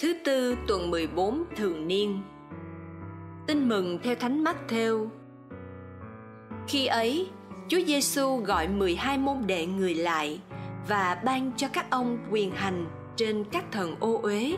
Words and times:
Thứ 0.00 0.14
tư 0.24 0.56
tuần 0.66 0.90
14 0.90 1.44
thường 1.56 1.88
niên 1.88 2.22
Tin 3.46 3.68
mừng 3.68 3.98
theo 4.02 4.14
Thánh 4.14 4.44
Mắt 4.44 4.56
theo 4.68 5.10
Khi 6.68 6.86
ấy, 6.86 7.28
Chúa 7.68 7.80
Giêsu 7.86 8.36
gọi 8.36 8.68
12 8.68 9.18
môn 9.18 9.36
đệ 9.46 9.66
người 9.66 9.94
lại 9.94 10.40
và 10.88 11.20
ban 11.24 11.52
cho 11.56 11.68
các 11.72 11.90
ông 11.90 12.18
quyền 12.30 12.50
hành 12.50 12.86
trên 13.16 13.44
các 13.52 13.64
thần 13.72 13.96
ô 14.00 14.20
uế 14.22 14.56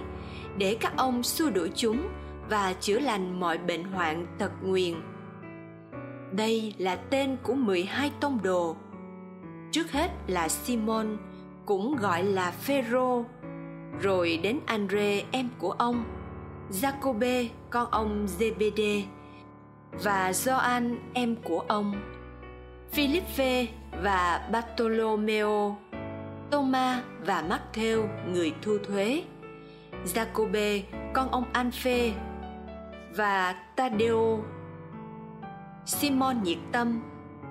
để 0.59 0.77
các 0.81 0.97
ông 0.97 1.23
xua 1.23 1.51
đuổi 1.51 1.71
chúng 1.75 2.09
và 2.51 2.73
chữa 2.81 2.99
lành 2.99 3.41
mọi 3.41 3.59
bệnh 3.59 3.85
hoạn 3.85 4.27
tật 4.39 4.53
nguyền. 4.63 4.95
Đây 6.33 6.75
là 6.79 6.97
tên 6.97 7.37
của 7.43 7.55
12 7.55 8.13
tông 8.21 8.43
đồ. 8.43 8.77
Trước 9.73 9.93
hết 9.93 10.11
là 10.27 10.49
Simon, 10.49 11.17
cũng 11.67 11.97
gọi 11.97 12.23
là 12.23 12.51
Phêrô, 12.51 13.25
rồi 14.01 14.41
đến 14.43 14.61
Andre 14.67 15.23
em 15.31 15.49
của 15.59 15.71
ông, 15.71 16.05
Jacobe 16.71 17.49
con 17.71 17.91
ông 17.91 18.27
Zebede 18.39 19.03
và 20.05 20.33
Gioan 20.33 20.99
em 21.15 21.37
của 21.37 21.65
ông, 21.69 21.93
Philippe 22.93 23.67
và 24.03 24.49
Bartolomeo, 24.53 25.77
Thomas 26.51 26.99
và 27.27 27.45
Matthew 27.49 28.07
người 28.33 28.53
thu 28.63 28.79
thuế, 28.79 29.23
Jacobe 30.05 30.81
con 31.13 31.31
ông 31.31 31.45
Anphe 31.53 32.13
và 33.17 33.53
Tadeo, 33.77 34.45
Simon 35.87 36.43
nhiệt 36.43 36.59
tâm 36.73 37.03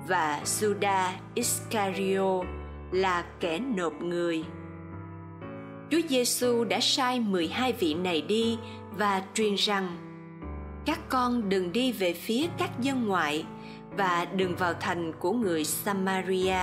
và 0.07 0.41
Judas 0.43 1.11
Iscario 1.33 2.43
là 2.91 3.25
kẻ 3.39 3.59
nộp 3.59 4.01
người. 4.01 4.43
Chúa 5.91 6.01
Giêsu 6.09 6.63
đã 6.63 6.79
sai 6.81 7.19
12 7.19 7.73
vị 7.73 7.93
này 7.93 8.21
đi 8.21 8.57
và 8.97 9.21
truyền 9.33 9.55
rằng 9.55 9.97
các 10.85 10.99
con 11.09 11.49
đừng 11.49 11.71
đi 11.71 11.91
về 11.91 12.13
phía 12.13 12.47
các 12.57 12.79
dân 12.79 13.07
ngoại 13.07 13.45
và 13.97 14.25
đừng 14.35 14.55
vào 14.55 14.73
thành 14.73 15.13
của 15.19 15.31
người 15.31 15.63
Samaria. 15.63 16.59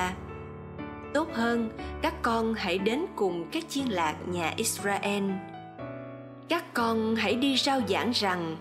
Tốt 1.15 1.29
hơn, 1.35 1.71
các 2.03 2.15
con 2.23 2.55
hãy 2.55 2.79
đến 2.79 3.07
cùng 3.17 3.51
các 3.53 3.69
chiên 3.69 3.87
lạc 3.87 4.17
nhà 4.27 4.53
Israel. 4.57 5.25
Các 6.49 6.75
con 6.75 7.17
hãy 7.17 7.35
đi 7.35 7.57
rao 7.57 7.81
giảng 7.89 8.11
rằng 8.15 8.57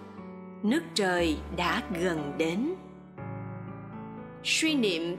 nước 0.63 0.83
trời 0.95 1.37
đã 1.57 1.83
gần 2.01 2.33
đến. 2.37 2.73
Suy 4.43 4.75
niệm 4.75 5.15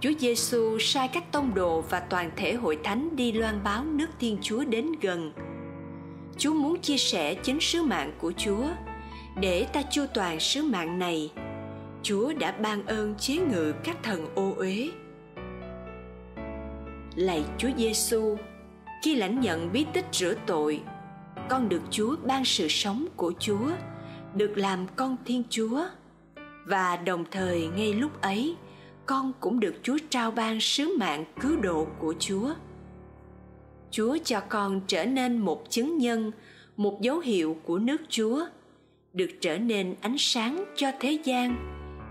Chúa 0.00 0.12
Giêsu 0.18 0.78
sai 0.78 1.08
các 1.08 1.32
tông 1.32 1.54
đồ 1.54 1.80
và 1.80 2.00
toàn 2.00 2.30
thể 2.36 2.54
hội 2.54 2.78
thánh 2.84 3.16
đi 3.16 3.32
loan 3.32 3.60
báo 3.64 3.84
nước 3.84 4.06
Thiên 4.20 4.38
Chúa 4.42 4.64
đến 4.64 4.86
gần. 5.00 5.32
Chúa 6.38 6.54
muốn 6.54 6.80
chia 6.80 6.96
sẻ 6.96 7.34
chính 7.34 7.60
sứ 7.60 7.82
mạng 7.82 8.12
của 8.18 8.32
Chúa 8.36 8.66
để 9.40 9.66
ta 9.72 9.82
chu 9.90 10.06
toàn 10.14 10.40
sứ 10.40 10.62
mạng 10.62 10.98
này. 10.98 11.32
Chúa 12.02 12.32
đã 12.32 12.52
ban 12.52 12.86
ơn 12.86 13.14
chế 13.14 13.36
ngự 13.36 13.72
các 13.84 13.96
thần 14.02 14.26
ô 14.34 14.52
uế. 14.56 14.90
Lạy 17.14 17.44
Chúa 17.58 17.70
Giêsu, 17.76 18.36
khi 19.02 19.14
lãnh 19.14 19.40
nhận 19.40 19.72
bí 19.72 19.86
tích 19.92 20.06
rửa 20.12 20.34
tội, 20.46 20.80
con 21.48 21.68
được 21.68 21.82
Chúa 21.90 22.16
ban 22.24 22.44
sự 22.44 22.68
sống 22.68 23.06
của 23.16 23.32
Chúa, 23.38 23.70
được 24.34 24.58
làm 24.58 24.86
con 24.96 25.16
Thiên 25.24 25.42
Chúa 25.50 25.84
và 26.66 26.96
đồng 26.96 27.24
thời 27.30 27.68
ngay 27.76 27.92
lúc 27.92 28.22
ấy 28.22 28.56
con 29.06 29.32
cũng 29.40 29.60
được 29.60 29.74
Chúa 29.82 29.96
trao 30.10 30.30
ban 30.30 30.60
sứ 30.60 30.96
mạng 30.98 31.24
cứu 31.40 31.56
độ 31.56 31.86
của 31.98 32.14
Chúa. 32.18 32.54
Chúa 33.90 34.16
cho 34.24 34.40
con 34.40 34.80
trở 34.86 35.06
nên 35.06 35.38
một 35.38 35.70
chứng 35.70 35.98
nhân, 35.98 36.32
một 36.76 37.00
dấu 37.00 37.18
hiệu 37.18 37.56
của 37.64 37.78
nước 37.78 38.00
Chúa, 38.08 38.46
được 39.12 39.30
trở 39.40 39.58
nên 39.58 39.94
ánh 40.00 40.16
sáng 40.18 40.64
cho 40.76 40.90
thế 41.00 41.18
gian, 41.24 41.56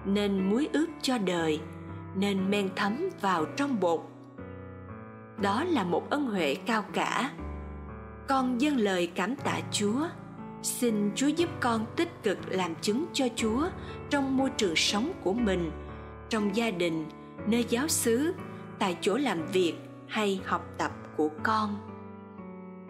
nên 0.05 0.49
muối 0.49 0.69
ướp 0.73 0.89
cho 1.01 1.17
đời, 1.17 1.59
nên 2.15 2.51
men 2.51 2.69
thấm 2.75 3.09
vào 3.21 3.45
trong 3.45 3.79
bột. 3.79 4.01
Đó 5.41 5.63
là 5.63 5.83
một 5.83 6.09
ân 6.09 6.25
huệ 6.25 6.55
cao 6.55 6.85
cả. 6.93 7.31
Con 8.27 8.61
dâng 8.61 8.77
lời 8.77 9.11
cảm 9.15 9.35
tạ 9.35 9.59
Chúa. 9.71 10.07
Xin 10.63 11.11
Chúa 11.15 11.27
giúp 11.27 11.49
con 11.59 11.85
tích 11.95 12.23
cực 12.23 12.37
làm 12.49 12.75
chứng 12.81 13.05
cho 13.13 13.27
Chúa 13.35 13.69
trong 14.09 14.37
môi 14.37 14.49
trường 14.57 14.75
sống 14.75 15.11
của 15.23 15.33
mình– 15.33 15.71
trong 16.29 16.55
gia 16.55 16.71
đình, 16.71 17.05
nơi 17.47 17.65
giáo 17.69 17.87
xứ, 17.87 18.33
tại 18.79 18.97
chỗ 19.01 19.17
làm 19.17 19.45
việc 19.47 19.73
hay 20.07 20.41
học 20.45 20.65
tập 20.77 20.91
của 21.17 21.29
con. 21.43 21.75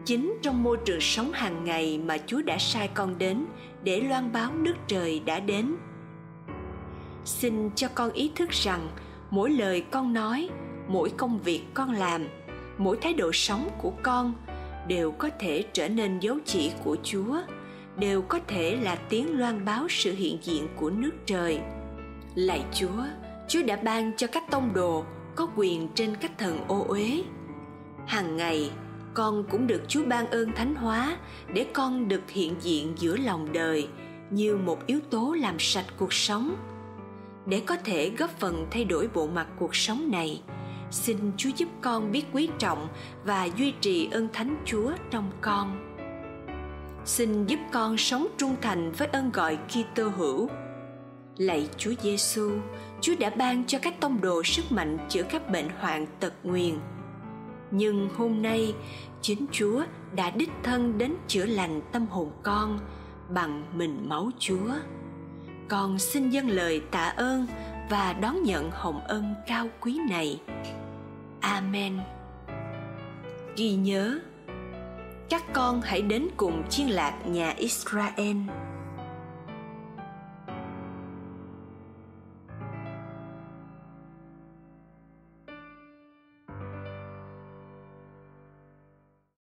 Chính 0.06 0.38
trong 0.42 0.64
môi 0.64 0.78
trường 0.86 1.02
sống 1.02 1.32
hàng 1.32 1.64
ngày 1.64 1.98
mà 1.98 2.18
chúa 2.28 2.42
đã 2.42 2.58
sai 2.58 2.90
con 2.94 3.18
đến 3.18 3.46
để 3.84 4.02
loan 4.02 4.32
báo 4.32 4.54
nước 4.54 4.76
trời 4.88 5.20
đã 5.20 5.40
đến. 5.40 5.76
Xin 7.26 7.70
cho 7.76 7.88
con 7.96 8.12
ý 8.12 8.32
thức 8.36 8.50
rằng 8.50 8.88
mỗi 9.30 9.50
lời 9.50 9.86
con 9.92 10.14
nói, 10.14 10.50
mỗi 10.88 11.10
công 11.18 11.40
việc 11.40 11.62
con 11.74 11.92
làm, 11.92 12.28
mỗi 12.78 12.98
thái 13.02 13.14
độ 13.14 13.32
sống 13.34 13.70
của 13.78 13.92
con 14.04 14.34
đều 14.88 15.12
có 15.12 15.30
thể 15.40 15.64
trở 15.74 15.90
nên 15.90 16.20
dấu 16.20 16.38
chỉ 16.46 16.72
của 16.84 16.98
chúa, 17.04 17.42
đều 17.98 18.22
có 18.22 18.40
thể 18.48 18.78
là 18.82 18.96
tiếng 18.96 19.40
loan 19.40 19.66
báo 19.66 19.88
sự 19.90 20.14
hiện 20.14 20.38
diện 20.42 20.68
của 20.76 20.90
nước 20.90 21.12
trời. 21.26 21.60
Lạy 22.36 22.66
chúa 22.74 23.04
Chúa 23.48 23.64
đã 23.64 23.76
ban 23.76 24.12
cho 24.18 24.28
các 24.28 24.44
tông 24.52 24.74
đồ 24.74 25.06
có 25.36 25.48
quyền 25.56 25.88
trên 25.96 26.16
các 26.16 26.32
thần 26.38 26.68
ô 26.68 26.86
uế. 26.88 27.24
Hàng 28.08 28.38
ngày, 28.38 28.72
con 29.14 29.44
cũng 29.50 29.68
được 29.68 29.82
Chúa 29.88 30.06
ban 30.06 30.28
ơn 30.28 30.52
thánh 30.52 30.76
hóa 30.76 31.18
để 31.54 31.66
con 31.74 32.08
được 32.08 32.30
hiện 32.30 32.56
diện 32.62 32.94
giữa 32.98 33.18
lòng 33.18 33.54
đời 33.54 33.88
như 34.30 34.58
một 34.58 34.86
yếu 34.86 35.00
tố 35.10 35.36
làm 35.40 35.56
sạch 35.60 35.86
cuộc 35.98 36.14
sống. 36.14 36.56
Để 37.46 37.62
có 37.66 37.76
thể 37.84 38.12
góp 38.18 38.30
phần 38.40 38.68
thay 38.72 38.86
đổi 38.86 39.10
bộ 39.14 39.28
mặt 39.28 39.48
cuộc 39.60 39.76
sống 39.76 40.12
này, 40.12 40.42
xin 40.92 41.18
Chúa 41.38 41.50
giúp 41.58 41.70
con 41.82 42.12
biết 42.12 42.26
quý 42.34 42.50
trọng 42.60 42.88
và 43.24 43.50
duy 43.58 43.74
trì 43.82 44.10
ơn 44.12 44.28
thánh 44.34 44.64
Chúa 44.66 44.92
trong 45.12 45.32
con. 45.42 45.96
Xin 47.06 47.46
giúp 47.46 47.60
con 47.72 47.98
sống 47.98 48.28
trung 48.38 48.56
thành 48.62 48.92
với 48.92 49.08
ơn 49.08 49.32
gọi 49.32 49.58
Kitô 49.58 50.10
hữu 50.10 50.50
Lạy 51.38 51.70
Chúa 51.78 51.94
Giêsu, 52.02 52.52
Chúa 53.02 53.14
đã 53.20 53.30
ban 53.30 53.66
cho 53.66 53.80
các 53.82 54.00
tông 54.00 54.22
đồ 54.22 54.44
sức 54.44 54.72
mạnh 54.72 54.98
chữa 55.10 55.24
các 55.24 55.50
bệnh 55.50 55.70
hoạn 55.80 56.06
tật 56.20 56.34
nguyền. 56.44 56.80
Nhưng 57.72 58.10
hôm 58.16 58.42
nay, 58.42 58.74
chính 59.22 59.46
Chúa 59.52 59.84
đã 60.16 60.30
đích 60.30 60.50
thân 60.64 60.98
đến 60.98 61.14
chữa 61.28 61.46
lành 61.46 61.82
tâm 61.92 62.06
hồn 62.08 62.32
con 62.44 62.80
bằng 63.30 63.64
mình 63.74 64.10
máu 64.10 64.30
Chúa. 64.40 64.70
Con 65.68 66.00
xin 66.00 66.30
dâng 66.30 66.50
lời 66.50 66.82
tạ 66.92 67.14
ơn 67.18 67.48
và 67.90 68.14
đón 68.14 68.44
nhận 68.44 68.72
hồng 68.72 69.00
ân 69.08 69.36
cao 69.48 69.68
quý 69.82 70.00
này. 70.10 70.42
Amen. 71.40 72.00
Ghi 73.58 73.74
nhớ, 73.74 74.20
các 75.30 75.44
con 75.54 75.82
hãy 75.82 76.02
đến 76.02 76.28
cùng 76.38 76.64
chiên 76.70 76.88
lạc 76.88 77.28
nhà 77.28 77.50
Israel 77.50 78.38